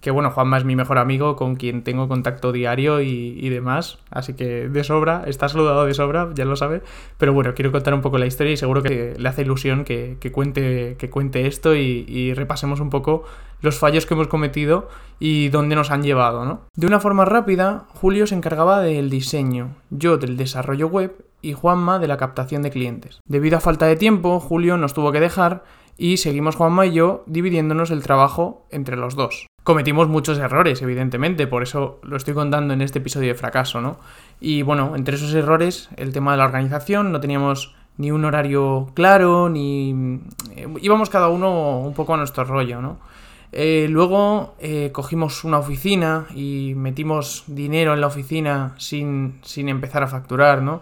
que 0.00 0.10
bueno, 0.10 0.30
Juanma 0.30 0.58
es 0.58 0.64
mi 0.64 0.76
mejor 0.76 0.98
amigo 0.98 1.34
con 1.34 1.56
quien 1.56 1.82
tengo 1.82 2.08
contacto 2.08 2.52
diario 2.52 3.00
y, 3.00 3.48
demás, 3.48 3.98
así 4.10 4.34
que 4.34 4.68
de 4.68 4.84
sobra, 4.84 5.24
está 5.26 5.48
saludado 5.48 5.86
de 5.86 5.94
sobra, 5.94 6.28
ya 6.34 6.44
lo 6.44 6.54
sabe, 6.54 6.82
pero 7.16 7.32
bueno, 7.32 7.54
quiero 7.54 7.72
contar 7.72 7.94
un 7.94 8.00
poco 8.00 8.18
la 8.18 8.26
historia 8.26 8.52
y 8.52 8.56
seguro 8.56 8.82
que 8.82 9.14
le 9.18 9.28
hace 9.28 9.42
ilusión 9.42 9.84
que, 9.84 10.16
cuente, 10.32 10.96
que 10.98 11.10
cuente 11.10 11.46
esto 11.46 11.74
y, 11.74 12.04
y, 12.06 12.32
repasemos 12.34 12.80
un 12.80 12.90
poco 12.90 13.24
los 13.60 13.76
fallos 13.76 14.06
que 14.06 14.14
hemos 14.14 14.28
cometido 14.28 14.88
y 15.18 15.48
dónde 15.48 15.74
nos 15.74 15.90
han 15.90 16.04
llevado, 16.04 16.44
¿no? 16.44 16.60
De 16.76 16.86
una 16.86 17.00
forma 17.00 17.24
rápida, 17.24 17.86
Julio 17.88 18.28
se 18.28 18.36
encargaba 18.36 18.80
del 18.80 19.10
diseño, 19.10 19.74
yo 19.90 20.16
del 20.16 20.36
desarrollo 20.36 20.86
web 20.86 21.27
y 21.42 21.52
Juanma 21.52 21.98
de 21.98 22.08
la 22.08 22.16
captación 22.16 22.62
de 22.62 22.70
clientes. 22.70 23.20
Debido 23.26 23.56
a 23.56 23.60
falta 23.60 23.86
de 23.86 23.96
tiempo, 23.96 24.40
Julio 24.40 24.76
nos 24.76 24.94
tuvo 24.94 25.12
que 25.12 25.20
dejar 25.20 25.64
y 25.96 26.18
seguimos 26.18 26.56
Juanma 26.56 26.86
y 26.86 26.92
yo 26.92 27.24
dividiéndonos 27.26 27.90
el 27.90 28.02
trabajo 28.02 28.66
entre 28.70 28.96
los 28.96 29.14
dos 29.14 29.48
cometimos 29.68 30.08
muchos 30.08 30.38
errores, 30.38 30.80
evidentemente, 30.80 31.46
por 31.46 31.62
eso 31.62 32.00
lo 32.02 32.16
estoy 32.16 32.32
contando 32.32 32.72
en 32.72 32.80
este 32.80 33.00
episodio 33.00 33.28
de 33.28 33.34
fracaso, 33.34 33.82
¿no? 33.82 33.98
Y 34.40 34.62
bueno, 34.62 34.96
entre 34.96 35.16
esos 35.16 35.34
errores, 35.34 35.90
el 35.98 36.14
tema 36.14 36.30
de 36.30 36.38
la 36.38 36.46
organización, 36.46 37.12
no 37.12 37.20
teníamos 37.20 37.74
ni 37.98 38.10
un 38.10 38.24
horario 38.24 38.88
claro, 38.94 39.50
ni... 39.50 40.20
Eh, 40.56 40.66
íbamos 40.80 41.10
cada 41.10 41.28
uno 41.28 41.80
un 41.80 41.92
poco 41.92 42.14
a 42.14 42.16
nuestro 42.16 42.44
rollo, 42.44 42.80
¿no? 42.80 42.98
Eh, 43.52 43.88
luego 43.90 44.54
eh, 44.58 44.88
cogimos 44.90 45.44
una 45.44 45.58
oficina 45.58 46.24
y 46.34 46.72
metimos 46.74 47.44
dinero 47.46 47.92
en 47.92 48.00
la 48.00 48.06
oficina 48.06 48.74
sin, 48.78 49.38
sin 49.42 49.68
empezar 49.68 50.02
a 50.02 50.06
facturar, 50.06 50.62
¿no? 50.62 50.80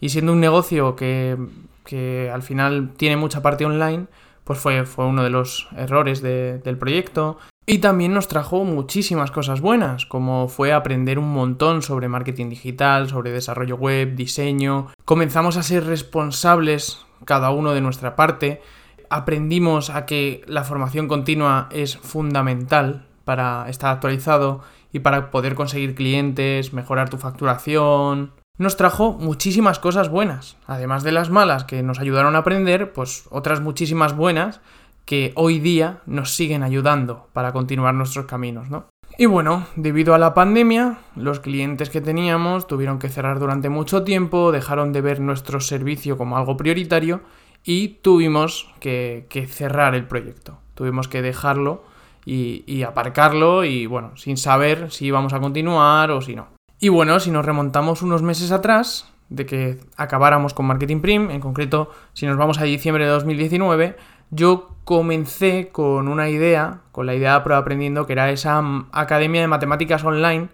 Y 0.00 0.10
siendo 0.10 0.32
un 0.32 0.40
negocio 0.40 0.96
que, 0.96 1.36
que, 1.84 2.30
al 2.32 2.42
final 2.42 2.92
tiene 2.96 3.16
mucha 3.16 3.42
parte 3.42 3.64
online, 3.64 4.06
pues 4.44 4.58
fue, 4.58 4.84
fue 4.84 5.06
uno 5.06 5.22
de 5.22 5.30
los 5.30 5.68
errores 5.76 6.22
del 6.22 6.78
proyecto. 6.78 7.38
Y 7.66 7.78
también 7.78 8.14
nos 8.14 8.28
trajo 8.28 8.64
muchísimas 8.64 9.30
cosas 9.30 9.60
buenas, 9.60 10.06
como 10.06 10.48
fue 10.48 10.72
aprender 10.72 11.18
un 11.18 11.30
montón 11.30 11.82
sobre 11.82 12.08
marketing 12.08 12.48
digital, 12.48 13.10
sobre 13.10 13.30
desarrollo 13.30 13.76
web, 13.76 14.14
diseño. 14.14 14.86
Comenzamos 15.04 15.58
a 15.58 15.62
ser 15.62 15.84
responsables 15.84 17.04
cada 17.26 17.50
uno 17.50 17.74
de 17.74 17.82
nuestra 17.82 18.16
parte. 18.16 18.62
Aprendimos 19.10 19.90
a 19.90 20.06
que 20.06 20.42
la 20.46 20.64
formación 20.64 21.08
continua 21.08 21.68
es 21.70 21.98
fundamental 21.98 23.06
para 23.24 23.68
estar 23.68 23.90
actualizado 23.90 24.62
y 24.90 25.00
para 25.00 25.30
poder 25.30 25.54
conseguir 25.54 25.94
clientes, 25.94 26.72
mejorar 26.72 27.10
tu 27.10 27.18
facturación. 27.18 28.32
Nos 28.58 28.76
trajo 28.76 29.12
muchísimas 29.12 29.78
cosas 29.78 30.08
buenas, 30.08 30.56
además 30.66 31.04
de 31.04 31.12
las 31.12 31.30
malas 31.30 31.62
que 31.62 31.84
nos 31.84 32.00
ayudaron 32.00 32.34
a 32.34 32.40
aprender, 32.40 32.92
pues 32.92 33.28
otras 33.30 33.60
muchísimas 33.60 34.16
buenas 34.16 34.60
que 35.04 35.32
hoy 35.36 35.60
día 35.60 36.00
nos 36.06 36.32
siguen 36.34 36.64
ayudando 36.64 37.28
para 37.32 37.52
continuar 37.52 37.94
nuestros 37.94 38.26
caminos, 38.26 38.68
¿no? 38.68 38.86
Y 39.16 39.26
bueno, 39.26 39.66
debido 39.76 40.12
a 40.12 40.18
la 40.18 40.34
pandemia, 40.34 40.98
los 41.14 41.38
clientes 41.38 41.88
que 41.88 42.00
teníamos 42.00 42.66
tuvieron 42.66 42.98
que 42.98 43.08
cerrar 43.08 43.38
durante 43.38 43.68
mucho 43.68 44.02
tiempo, 44.02 44.50
dejaron 44.50 44.92
de 44.92 45.02
ver 45.02 45.20
nuestro 45.20 45.60
servicio 45.60 46.18
como 46.18 46.36
algo 46.36 46.56
prioritario 46.56 47.20
y 47.64 47.88
tuvimos 47.88 48.68
que, 48.80 49.26
cerrar 49.48 49.94
el 49.94 50.06
proyecto. 50.06 50.58
Tuvimos 50.74 51.06
que 51.06 51.22
dejarlo 51.22 51.84
y, 52.24 52.64
y, 52.66 52.82
aparcarlo 52.82 53.64
y 53.64 53.86
bueno, 53.86 54.16
sin 54.16 54.36
saber 54.36 54.90
si 54.90 55.06
íbamos 55.06 55.32
a 55.32 55.38
continuar 55.40 56.10
o 56.10 56.20
si 56.20 56.34
no. 56.34 56.57
Y 56.80 56.88
bueno, 56.90 57.18
si 57.18 57.30
nos 57.30 57.44
remontamos 57.44 58.02
unos 58.02 58.22
meses 58.22 58.52
atrás, 58.52 59.12
de 59.28 59.46
que 59.46 59.80
acabáramos 59.96 60.54
con 60.54 60.66
Marketing 60.66 61.00
Prim, 61.00 61.30
en 61.30 61.40
concreto, 61.40 61.90
si 62.12 62.26
nos 62.26 62.36
vamos 62.36 62.58
a 62.58 62.64
diciembre 62.64 63.04
de 63.04 63.10
2019, 63.10 63.96
yo 64.30 64.76
comencé 64.84 65.70
con 65.72 66.08
una 66.08 66.28
idea, 66.28 66.80
con 66.92 67.06
la 67.06 67.14
idea 67.14 67.34
de 67.34 67.40
Prueba 67.40 67.60
Aprendiendo, 67.60 68.06
que 68.06 68.12
era 68.12 68.30
esa 68.30 68.62
academia 68.92 69.40
de 69.40 69.48
matemáticas 69.48 70.04
online, 70.04 70.48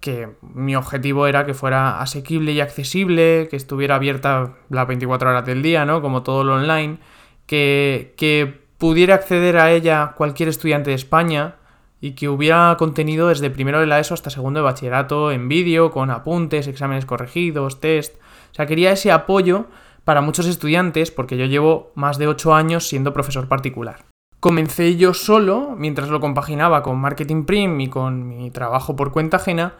que 0.00 0.28
mi 0.42 0.76
objetivo 0.76 1.26
era 1.26 1.44
que 1.44 1.54
fuera 1.54 2.00
asequible 2.00 2.52
y 2.52 2.60
accesible, 2.60 3.48
que 3.50 3.56
estuviera 3.56 3.96
abierta 3.96 4.54
las 4.70 4.86
24 4.86 5.30
horas 5.30 5.44
del 5.44 5.60
día, 5.60 5.84
¿no? 5.84 6.00
Como 6.00 6.22
todo 6.22 6.44
lo 6.44 6.54
online, 6.54 6.98
que 7.46 8.62
pudiera 8.78 9.16
acceder 9.16 9.58
a 9.58 9.72
ella 9.72 10.12
cualquier 10.16 10.48
estudiante 10.48 10.90
de 10.90 10.96
España 10.96 11.56
y 12.00 12.12
que 12.12 12.28
hubiera 12.28 12.76
contenido 12.78 13.28
desde 13.28 13.50
primero 13.50 13.80
de 13.80 13.86
la 13.86 13.98
ESO 13.98 14.14
hasta 14.14 14.30
segundo 14.30 14.60
de 14.60 14.64
bachillerato 14.64 15.32
en 15.32 15.48
vídeo, 15.48 15.90
con 15.90 16.10
apuntes, 16.10 16.66
exámenes 16.66 17.06
corregidos, 17.06 17.80
test. 17.80 18.16
O 18.50 18.54
sea, 18.54 18.66
quería 18.66 18.92
ese 18.92 19.10
apoyo 19.10 19.66
para 20.04 20.20
muchos 20.20 20.46
estudiantes 20.46 21.10
porque 21.10 21.36
yo 21.36 21.46
llevo 21.46 21.92
más 21.94 22.18
de 22.18 22.28
8 22.28 22.54
años 22.54 22.88
siendo 22.88 23.12
profesor 23.12 23.48
particular. 23.48 24.06
Comencé 24.40 24.96
yo 24.96 25.14
solo 25.14 25.74
mientras 25.76 26.08
lo 26.10 26.20
compaginaba 26.20 26.82
con 26.82 26.98
Marketing 26.98 27.44
Prim 27.44 27.80
y 27.80 27.88
con 27.88 28.28
mi 28.28 28.50
trabajo 28.50 28.94
por 28.94 29.10
cuenta 29.10 29.38
ajena. 29.38 29.74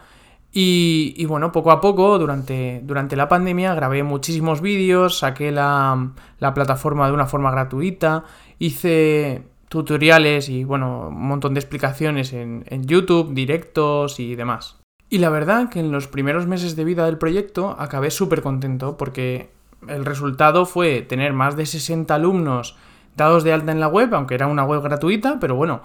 Y, 0.51 1.25
bueno, 1.25 1.51
poco 1.51 1.71
a 1.71 1.79
poco, 1.79 2.17
durante, 2.17 2.81
durante 2.83 3.15
la 3.15 3.27
pandemia, 3.27 3.75
grabé 3.75 4.01
muchísimos 4.01 4.61
vídeos, 4.61 5.19
saqué 5.19 5.51
la, 5.51 6.11
plataforma 6.39 7.05
de 7.07 7.13
una 7.13 7.27
forma 7.27 7.51
gratuita, 7.51 8.23
hice 8.57 9.43
tutoriales 9.69 10.49
y 10.49 10.63
bueno, 10.63 11.07
un 11.07 11.27
montón 11.27 11.53
de 11.53 11.61
explicaciones 11.61 12.33
en, 12.33 12.65
en 12.67 12.85
YouTube, 12.85 13.33
directos 13.33 14.19
y 14.19 14.35
demás. 14.35 14.77
Y 15.09 15.19
la 15.19 15.29
verdad 15.29 15.69
que 15.69 15.79
en 15.79 15.91
los 15.91 16.07
primeros 16.07 16.45
meses 16.45 16.75
de 16.75 16.83
vida 16.83 17.05
del 17.05 17.17
proyecto 17.17 17.75
acabé 17.79 18.11
súper 18.11 18.41
contento 18.41 18.97
porque 18.97 19.49
el 19.87 20.05
resultado 20.05 20.65
fue 20.65 21.01
tener 21.01 21.33
más 21.33 21.55
de 21.55 21.65
60 21.65 22.13
alumnos 22.13 22.75
dados 23.15 23.43
de 23.43 23.53
alta 23.53 23.71
en 23.71 23.79
la 23.79 23.87
web, 23.87 24.13
aunque 24.13 24.35
era 24.35 24.47
una 24.47 24.63
web 24.63 24.81
gratuita, 24.81 25.37
pero 25.39 25.55
bueno, 25.55 25.81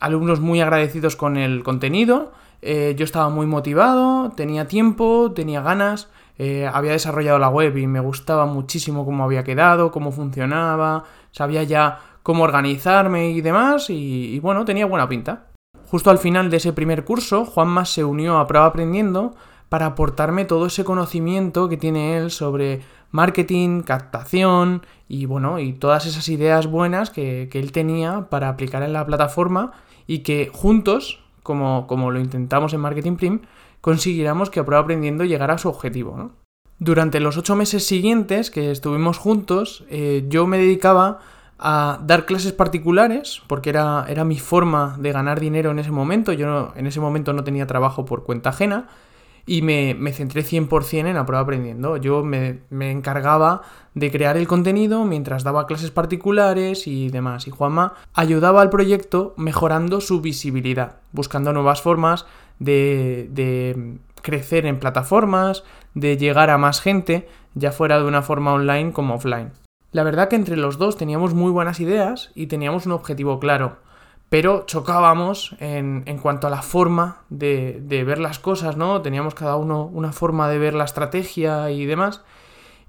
alumnos 0.00 0.40
muy 0.40 0.60
agradecidos 0.60 1.16
con 1.16 1.36
el 1.36 1.62
contenido. 1.62 2.32
Eh, 2.60 2.94
yo 2.96 3.04
estaba 3.04 3.28
muy 3.28 3.46
motivado, 3.46 4.30
tenía 4.30 4.66
tiempo, 4.66 5.32
tenía 5.34 5.62
ganas, 5.62 6.08
eh, 6.38 6.68
había 6.72 6.92
desarrollado 6.92 7.38
la 7.38 7.48
web 7.48 7.76
y 7.76 7.86
me 7.86 8.00
gustaba 8.00 8.46
muchísimo 8.46 9.04
cómo 9.04 9.24
había 9.24 9.44
quedado, 9.44 9.90
cómo 9.90 10.12
funcionaba, 10.12 11.04
sabía 11.30 11.62
ya 11.64 12.00
cómo 12.22 12.44
organizarme 12.44 13.30
y 13.30 13.40
demás, 13.40 13.90
y, 13.90 14.38
bueno, 14.40 14.64
tenía 14.64 14.86
buena 14.86 15.08
pinta. 15.08 15.48
Justo 15.86 16.10
al 16.10 16.18
final 16.18 16.50
de 16.50 16.56
ese 16.56 16.72
primer 16.72 17.04
curso, 17.04 17.44
Juanma 17.44 17.84
se 17.84 18.04
unió 18.04 18.38
a 18.38 18.46
Prueba 18.46 18.66
Aprendiendo 18.66 19.34
para 19.68 19.86
aportarme 19.86 20.44
todo 20.44 20.66
ese 20.66 20.84
conocimiento 20.84 21.68
que 21.68 21.76
tiene 21.76 22.16
él 22.16 22.30
sobre 22.30 22.82
marketing, 23.10 23.82
captación 23.82 24.86
y 25.08 25.26
bueno, 25.26 25.58
y 25.58 25.72
todas 25.74 26.06
esas 26.06 26.28
ideas 26.28 26.66
buenas 26.66 27.10
que, 27.10 27.48
él 27.52 27.72
tenía 27.72 28.28
para 28.30 28.48
aplicar 28.48 28.82
en 28.82 28.92
la 28.92 29.06
plataforma 29.06 29.72
y 30.06 30.20
que 30.20 30.50
juntos, 30.52 31.20
como, 31.42 31.86
como 31.86 32.10
lo 32.10 32.20
intentamos 32.20 32.72
en 32.72 32.80
Marketing 32.80 33.16
Prim, 33.16 33.40
consiguiéramos 33.80 34.50
que 34.50 34.64
prueba 34.64 34.82
aprendiendo 34.82 35.24
llegara 35.24 35.54
a 35.54 35.58
su 35.58 35.68
objetivo. 35.68 36.32
Durante 36.78 37.20
los 37.20 37.36
ocho 37.36 37.54
meses 37.54 37.86
siguientes 37.86 38.50
que 38.50 38.70
estuvimos 38.70 39.18
juntos, 39.18 39.84
eh, 39.88 40.24
yo 40.28 40.46
me 40.46 40.58
dedicaba 40.58 41.20
a 41.64 42.00
dar 42.02 42.26
clases 42.26 42.52
particulares, 42.52 43.40
porque 43.46 43.70
era, 43.70 44.04
era 44.08 44.24
mi 44.24 44.38
forma 44.38 44.96
de 44.98 45.12
ganar 45.12 45.38
dinero 45.38 45.70
en 45.70 45.78
ese 45.78 45.92
momento. 45.92 46.32
Yo 46.32 46.72
en 46.74 46.86
ese 46.86 46.98
momento 46.98 47.32
no 47.32 47.44
tenía 47.44 47.66
trabajo 47.66 48.04
por 48.04 48.24
cuenta 48.24 48.50
ajena 48.50 48.88
y 49.46 49.62
me, 49.62 50.12
centré 50.12 50.42
100% 50.42 51.06
en 51.06 51.14
la 51.14 51.26
prueba 51.26 51.42
aprendiendo. 51.42 51.96
Yo 51.96 52.22
me, 52.24 52.60
encargaba 52.70 53.62
de 53.94 54.10
crear 54.10 54.36
el 54.36 54.46
contenido 54.46 55.04
mientras 55.04 55.44
daba 55.44 55.66
clases 55.66 55.90
particulares 55.90 56.86
y 56.86 57.10
demás. 57.10 57.46
Y 57.46 57.50
Juanma 57.50 57.94
ayudaba 58.14 58.62
al 58.62 58.70
proyecto 58.70 59.34
mejorando 59.36 60.00
su 60.00 60.20
visibilidad, 60.20 60.96
buscando 61.12 61.52
nuevas 61.52 61.82
formas 61.82 62.26
de, 62.58 63.28
de 63.30 63.98
crecer 64.22 64.66
en 64.66 64.78
plataformas, 64.78 65.64
de 65.94 66.16
llegar 66.16 66.50
a 66.50 66.58
más 66.58 66.80
gente, 66.80 67.28
ya 67.54 67.72
fuera 67.72 67.98
de 67.98 68.04
una 68.04 68.22
forma 68.22 68.52
online 68.52 68.92
como 68.92 69.14
offline. 69.14 69.61
La 69.92 70.02
verdad 70.02 70.28
que 70.28 70.36
entre 70.36 70.56
los 70.56 70.78
dos 70.78 70.96
teníamos 70.96 71.34
muy 71.34 71.50
buenas 71.50 71.80
ideas 71.80 72.32
y 72.34 72.46
teníamos 72.46 72.86
un 72.86 72.92
objetivo 72.92 73.38
claro 73.38 73.76
pero 74.32 74.64
chocábamos 74.64 75.54
en, 75.60 76.18
cuanto 76.22 76.46
a 76.46 76.50
la 76.50 76.62
forma 76.62 77.18
de, 77.28 78.02
ver 78.06 78.16
las 78.16 78.38
cosas, 78.38 78.78
¿no? 78.78 79.02
Teníamos 79.02 79.34
cada 79.34 79.56
uno 79.56 79.84
una 79.84 80.10
forma 80.10 80.48
de 80.48 80.56
ver 80.56 80.72
la 80.72 80.84
estrategia 80.84 81.70
y 81.70 81.84
demás. 81.84 82.22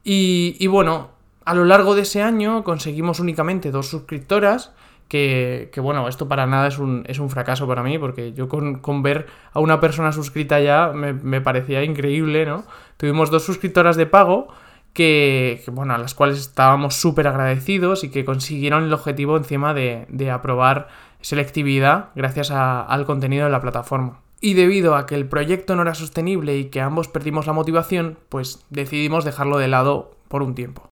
Y, 0.05 0.65
bueno, 0.67 1.09
a 1.43 1.53
lo 1.53 1.65
largo 1.65 1.95
de 1.95 2.03
ese 2.03 2.21
año 2.21 2.63
conseguimos 2.63 3.19
únicamente 3.19 3.71
dos 3.71 3.89
suscriptoras 3.89 4.71
que, 5.09 5.69
bueno, 5.81 6.07
esto 6.07 6.29
para 6.29 6.47
nada 6.47 6.69
es 6.69 6.77
un, 6.77 7.03
es 7.09 7.19
un, 7.19 7.29
fracaso 7.29 7.67
para 7.67 7.83
mí, 7.83 7.99
porque 7.99 8.31
yo 8.31 8.47
con, 8.47 9.03
ver 9.03 9.27
a 9.51 9.59
una 9.59 9.81
persona 9.81 10.13
suscrita 10.13 10.61
ya 10.61 10.93
me, 10.93 11.41
parecía 11.41 11.83
increíble, 11.83 12.45
¿no? 12.45 12.63
Tuvimos 12.95 13.31
dos 13.31 13.43
suscriptoras 13.43 13.97
de 13.97 14.05
pago 14.05 14.47
que, 14.93 15.63
bueno, 15.71 15.93
a 15.93 15.97
las 15.97 16.13
cuales 16.13 16.39
estábamos 16.39 16.95
súper 16.95 17.27
agradecidos 17.27 18.03
y 18.03 18.09
que 18.09 18.25
consiguieron 18.25 18.83
el 18.83 18.93
objetivo 18.93 19.37
encima 19.37 19.73
de, 19.73 20.31
aprobar 20.31 20.87
selectividad 21.21 22.09
gracias 22.15 22.51
al 22.51 23.05
contenido 23.05 23.45
de 23.45 23.51
la 23.51 23.61
plataforma. 23.61 24.21
Y 24.39 24.55
debido 24.55 24.95
a 24.95 25.05
que 25.05 25.15
el 25.15 25.27
proyecto 25.27 25.75
no 25.75 25.83
era 25.83 25.95
sostenible 25.95 26.57
y 26.57 26.65
que 26.65 26.81
ambos 26.81 27.07
perdimos 27.07 27.47
la 27.47 27.53
motivación, 27.53 28.19
pues 28.29 28.65
decidimos 28.69 29.23
dejarlo 29.25 29.57
de 29.57 29.69
lado 29.69 30.17
por 30.27 30.43
un 30.43 30.53
tiempo. 30.53 30.89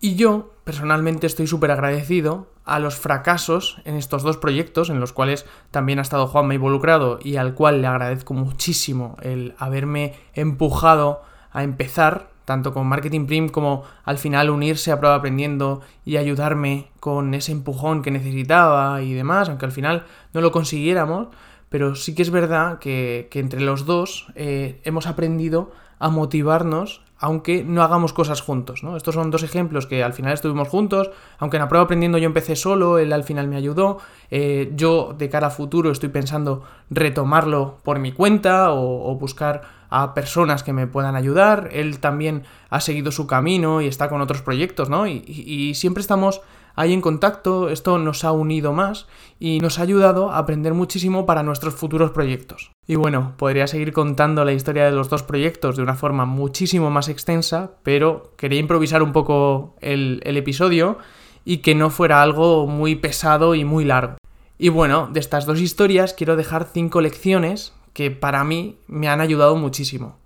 Y 0.00 0.16
yo, 0.16 0.54
personalmente, 0.64 1.26
estoy 1.26 1.46
súper 1.46 1.70
agradecido 1.70 2.48
a 2.64 2.78
los 2.78 2.96
fracasos 2.96 3.80
en 3.84 3.96
estos 3.96 4.22
dos 4.24 4.36
proyectos, 4.36 4.90
en 4.90 5.00
los 5.00 5.12
cuales 5.12 5.46
también 5.70 5.98
ha 5.98 6.02
estado 6.02 6.26
Juanma 6.26 6.54
involucrado 6.54 7.18
y 7.22 7.36
al 7.36 7.54
cual 7.54 7.80
le 7.82 7.86
agradezco 7.86 8.34
muchísimo 8.34 9.16
el 9.22 9.54
haberme 9.58 10.14
empujado 10.34 11.22
a 11.52 11.62
empezar, 11.62 12.31
tanto 12.44 12.72
con 12.72 12.86
Marketing 12.86 13.26
Prim 13.26 13.48
como 13.48 13.84
al 14.04 14.18
final 14.18 14.50
unirse 14.50 14.92
a 14.92 14.98
Prueba 14.98 15.16
Aprendiendo 15.16 15.80
y 16.04 16.16
ayudarme 16.16 16.88
con 17.00 17.34
ese 17.34 17.52
empujón 17.52 18.02
que 18.02 18.10
necesitaba 18.10 19.02
y 19.02 19.12
demás, 19.14 19.48
aunque 19.48 19.66
al 19.66 19.72
final 19.72 20.04
no 20.32 20.40
lo 20.40 20.52
consiguiéramos, 20.52 21.28
pero 21.68 21.94
sí 21.94 22.14
que 22.14 22.22
es 22.22 22.30
verdad 22.30 22.78
que, 22.78 23.28
entre 23.32 23.60
los 23.60 23.86
dos 23.86 24.26
eh, 24.34 24.80
hemos 24.84 25.06
aprendido 25.06 25.72
a 25.98 26.10
motivarnos 26.10 27.02
aunque 27.22 27.62
no 27.62 27.84
hagamos 27.84 28.12
cosas 28.12 28.40
juntos, 28.40 28.82
¿no? 28.82 28.96
Estos 28.96 29.14
son 29.14 29.30
dos 29.30 29.44
ejemplos 29.44 29.86
que 29.86 30.02
al 30.02 30.12
final 30.12 30.32
estuvimos 30.32 30.66
juntos, 30.66 31.08
aunque 31.38 31.56
en 31.56 31.62
la 31.62 31.68
prueba 31.68 31.84
aprendiendo 31.84 32.18
yo 32.18 32.26
empecé 32.26 32.56
solo, 32.56 32.98
él 32.98 33.12
al 33.12 33.22
final 33.22 33.46
me 33.46 33.54
ayudó, 33.54 33.98
eh, 34.32 34.72
yo 34.74 35.14
de 35.16 35.30
cara 35.30 35.46
a 35.46 35.50
futuro 35.50 35.92
estoy 35.92 36.08
pensando 36.08 36.64
retomarlo 36.90 37.78
por 37.84 38.00
mi 38.00 38.10
cuenta 38.10 38.72
o, 38.72 39.14
buscar 39.14 39.62
a 39.88 40.14
personas 40.14 40.64
que 40.64 40.72
me 40.72 40.88
puedan 40.88 41.14
ayudar, 41.14 41.68
él 41.70 42.00
también 42.00 42.42
ha 42.70 42.80
seguido 42.80 43.12
su 43.12 43.28
camino 43.28 43.80
y 43.80 43.86
está 43.86 44.08
con 44.08 44.20
otros 44.20 44.42
proyectos, 44.42 44.90
¿no? 44.90 45.06
y 45.06 45.74
siempre 45.76 46.00
estamos 46.00 46.40
ahí 46.74 46.92
en 46.92 47.00
contacto, 47.00 47.68
esto 47.68 47.98
nos 47.98 48.24
ha 48.24 48.32
unido 48.32 48.72
más 48.72 49.06
y 49.38 49.60
nos 49.60 49.78
ha 49.78 49.82
ayudado 49.82 50.30
a 50.30 50.38
aprender 50.38 50.74
muchísimo 50.74 51.26
para 51.26 51.42
nuestros 51.42 51.74
futuros 51.74 52.10
proyectos. 52.10 52.70
Y 52.86 52.96
bueno, 52.96 53.34
podría 53.36 53.66
seguir 53.66 53.92
contando 53.92 54.44
la 54.44 54.52
historia 54.52 54.84
de 54.84 54.92
los 54.92 55.08
dos 55.08 55.22
proyectos 55.22 55.76
de 55.76 55.82
una 55.82 55.94
forma 55.94 56.24
muchísimo 56.24 56.90
más 56.90 57.08
extensa, 57.08 57.72
pero 57.82 58.32
quería 58.36 58.60
improvisar 58.60 59.02
un 59.02 59.12
poco 59.12 59.76
el, 59.80 60.20
el 60.24 60.36
episodio 60.36 60.98
y 61.44 61.58
que 61.58 61.74
no 61.74 61.90
fuera 61.90 62.22
algo 62.22 62.66
muy 62.66 62.96
pesado 62.96 63.54
y 63.54 63.64
muy 63.64 63.84
largo. 63.84 64.16
Y 64.58 64.68
bueno, 64.68 65.08
de 65.12 65.20
estas 65.20 65.46
dos 65.46 65.60
historias 65.60 66.14
quiero 66.14 66.36
dejar 66.36 66.68
cinco 66.72 67.00
lecciones 67.00 67.72
que 67.92 68.10
para 68.10 68.44
mí 68.44 68.78
me 68.86 69.08
han 69.08 69.20
ayudado 69.20 69.56
muchísimo. 69.56 70.16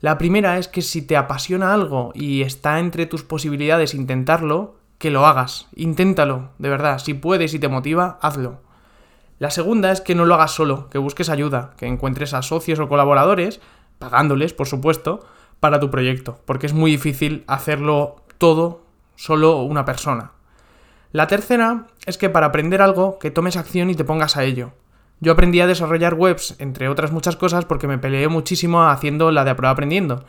La 0.00 0.18
primera 0.18 0.58
es 0.58 0.68
que 0.68 0.82
si 0.82 1.02
te 1.02 1.16
apasiona 1.16 1.72
algo 1.72 2.12
y 2.14 2.42
está 2.42 2.78
entre 2.78 3.06
tus 3.06 3.22
posibilidades 3.22 3.94
intentarlo, 3.94 4.76
que 4.98 5.10
lo 5.10 5.26
hagas, 5.26 5.68
inténtalo, 5.74 6.50
de 6.58 6.68
verdad, 6.68 6.98
si 6.98 7.14
puedes 7.14 7.54
y 7.54 7.58
te 7.58 7.68
motiva, 7.68 8.18
hazlo. 8.22 8.60
La 9.38 9.50
segunda 9.50 9.92
es 9.92 10.00
que 10.00 10.14
no 10.14 10.24
lo 10.24 10.34
hagas 10.34 10.52
solo, 10.52 10.88
que 10.88 10.98
busques 10.98 11.28
ayuda, 11.28 11.74
que 11.76 11.86
encuentres 11.86 12.32
a 12.32 12.42
socios 12.42 12.78
o 12.78 12.88
colaboradores, 12.88 13.60
pagándoles, 13.98 14.54
por 14.54 14.66
supuesto, 14.66 15.26
para 15.60 15.80
tu 15.80 15.90
proyecto, 15.90 16.40
porque 16.46 16.66
es 16.66 16.72
muy 16.72 16.90
difícil 16.90 17.44
hacerlo 17.46 18.16
todo 18.38 18.82
solo 19.14 19.62
una 19.62 19.84
persona. 19.84 20.32
La 21.12 21.26
tercera 21.26 21.86
es 22.06 22.18
que 22.18 22.30
para 22.30 22.46
aprender 22.46 22.82
algo, 22.82 23.18
que 23.18 23.30
tomes 23.30 23.56
acción 23.56 23.90
y 23.90 23.94
te 23.94 24.04
pongas 24.04 24.36
a 24.36 24.44
ello. 24.44 24.72
Yo 25.20 25.32
aprendí 25.32 25.60
a 25.60 25.66
desarrollar 25.66 26.14
webs, 26.14 26.56
entre 26.58 26.88
otras 26.88 27.10
muchas 27.10 27.36
cosas, 27.36 27.64
porque 27.64 27.86
me 27.86 27.98
peleé 27.98 28.28
muchísimo 28.28 28.84
haciendo 28.88 29.30
la 29.30 29.44
de 29.44 29.54
prueba 29.54 29.72
aprendiendo. 29.72 30.24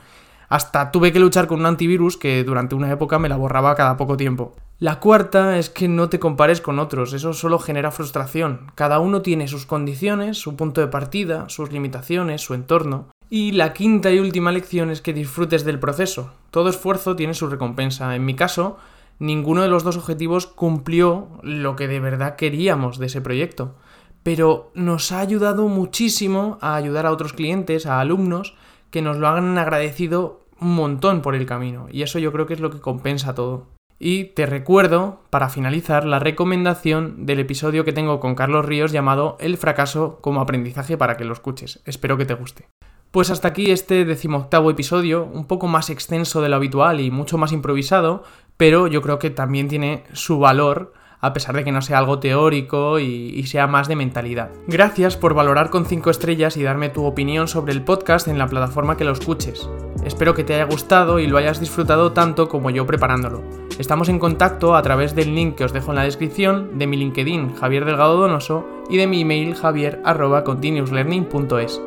Hasta 0.49 0.91
tuve 0.91 1.11
que 1.11 1.19
luchar 1.19 1.47
con 1.47 1.59
un 1.59 1.65
antivirus 1.65 2.17
que 2.17 2.43
durante 2.43 2.75
una 2.75 2.91
época 2.91 3.19
me 3.19 3.29
la 3.29 3.35
borraba 3.35 3.75
cada 3.75 3.97
poco 3.97 4.15
tiempo. 4.15 4.55
La 4.79 4.99
cuarta 4.99 5.57
es 5.57 5.69
que 5.69 5.87
no 5.87 6.07
te 6.07 6.19
compares 6.19 6.61
con 6.61 6.79
otros, 6.79 7.13
eso 7.13 7.33
solo 7.33 7.57
genera 7.57 7.91
frustración. 7.91 8.71
Cada 8.75 8.99
uno 8.99 9.23
tiene 9.23 9.47
sus 9.47 9.65
condiciones, 9.65 10.37
su 10.37 10.55
punto 10.55 10.81
de 10.81 10.87
partida, 10.87 11.49
sus 11.49 11.71
limitaciones, 11.71 12.41
su 12.41 12.53
entorno. 12.53 13.07
Y 13.29 13.53
la 13.53 13.73
quinta 13.73 14.11
y 14.11 14.19
última 14.19 14.51
lección 14.51 14.89
es 14.89 15.01
que 15.01 15.13
disfrutes 15.13 15.65
del 15.65 15.79
proceso. 15.79 16.31
Todo 16.51 16.69
esfuerzo 16.69 17.15
tiene 17.15 17.33
su 17.33 17.47
recompensa. 17.47 18.15
En 18.15 18.23
mi 18.23 18.35
caso, 18.35 18.77
ninguno 19.19 19.63
de 19.63 19.67
los 19.67 19.83
dos 19.83 19.97
objetivos 19.97 20.47
cumplió 20.47 21.27
lo 21.41 21.75
que 21.75 21.87
de 21.87 21.99
verdad 21.99 22.35
queríamos 22.35 22.99
de 22.99 23.07
ese 23.07 23.19
proyecto. 23.19 23.75
Pero 24.23 24.71
nos 24.75 25.11
ha 25.11 25.19
ayudado 25.19 25.67
muchísimo 25.67 26.57
a 26.61 26.75
ayudar 26.75 27.05
a 27.05 27.11
otros 27.11 27.33
clientes, 27.33 27.85
a 27.85 27.99
alumnos, 27.99 28.55
que 28.91 29.01
nos 29.01 29.17
lo 29.17 29.27
han 29.27 29.57
agradecido 29.57 30.45
un 30.59 30.75
montón 30.75 31.21
por 31.21 31.35
el 31.35 31.45
camino. 31.45 31.87
Y 31.91 32.01
eso 32.01 32.19
yo 32.19 32.31
creo 32.31 32.45
que 32.45 32.53
es 32.53 32.59
lo 32.59 32.71
que 32.71 32.79
compensa 32.79 33.35
todo. 33.35 33.67
Y 33.99 34.25
te 34.25 34.45
recuerdo, 34.45 35.21
para 35.29 35.49
finalizar, 35.49 36.05
la 36.05 36.19
recomendación 36.19 37.25
del 37.25 37.39
episodio 37.39 37.83
que 37.83 37.93
tengo 37.93 38.19
con 38.19 38.35
Carlos 38.35 38.65
Ríos 38.65 38.91
llamado 38.91 39.37
El 39.39 39.57
fracaso 39.57 40.19
como 40.21 40.41
aprendizaje 40.41 40.97
para 40.97 41.17
que 41.17 41.25
lo 41.25 41.33
escuches. 41.33 41.81
Espero 41.85 42.17
que 42.17 42.25
te 42.25 42.35
guste. 42.35 42.67
Pues 43.09 43.31
hasta 43.31 43.47
aquí 43.47 43.71
este 43.71 44.05
decimoctavo 44.05 44.69
episodio, 44.69 45.23
un 45.23 45.47
poco 45.47 45.67
más 45.67 45.89
extenso 45.89 46.41
de 46.41 46.49
lo 46.49 46.57
habitual 46.57 46.99
y 46.99 47.09
mucho 47.09 47.37
más 47.37 47.51
improvisado, 47.51 48.23
pero 48.57 48.87
yo 48.87 49.01
creo 49.01 49.17
que 49.17 49.29
también 49.29 49.67
tiene 49.67 50.03
su 50.13 50.39
valor 50.39 50.93
a 51.19 51.33
pesar 51.33 51.55
de 51.55 51.63
que 51.63 51.71
no 51.71 51.81
sea 51.81 51.97
algo 51.97 52.19
teórico 52.19 52.99
y, 52.99 53.43
sea 53.47 53.67
más 53.67 53.87
de 53.87 53.95
mentalidad. 53.95 54.51
Gracias 54.67 55.15
por 55.15 55.33
valorar 55.33 55.69
con 55.69 55.85
5 55.85 56.09
estrellas 56.09 56.57
y 56.57 56.63
darme 56.63 56.89
tu 56.89 57.05
opinión 57.05 57.47
sobre 57.47 57.71
el 57.71 57.81
podcast 57.81 58.27
en 58.27 58.37
la 58.37 58.47
plataforma 58.47 58.97
que 58.97 59.05
lo 59.05 59.13
escuches. 59.13 59.69
Espero 60.03 60.33
que 60.33 60.43
te 60.43 60.55
haya 60.55 60.65
gustado 60.65 61.19
y 61.19 61.27
lo 61.27 61.37
hayas 61.37 61.59
disfrutado 61.59 62.11
tanto 62.11 62.49
como 62.49 62.69
yo 62.69 62.85
preparándolo. 62.85 63.43
Estamos 63.79 64.09
en 64.09 64.19
contacto 64.19 64.75
a 64.75 64.81
través 64.81 65.15
del 65.15 65.33
link 65.33 65.55
que 65.55 65.63
os 65.63 65.73
dejo 65.73 65.91
en 65.91 65.97
la 65.97 66.03
descripción, 66.03 66.77
de 66.77 66.87
mi 66.87 66.97
LinkedIn 66.97 67.55
Javier 67.55 67.85
Delgado 67.85 68.17
Donoso 68.17 68.65
y 68.89 68.97
de 68.97 69.07
mi 69.07 69.21
email 69.21 69.55
javier.continuouslearning.es. 69.55 71.81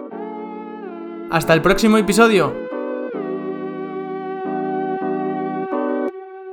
Hasta 1.30 1.54
el 1.54 1.62
próximo 1.62 1.98
episodio. 1.98 2.69